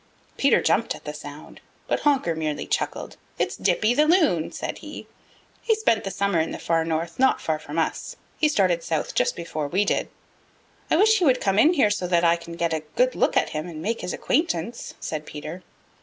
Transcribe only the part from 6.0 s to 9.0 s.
the summer in the Far North not far from us. He started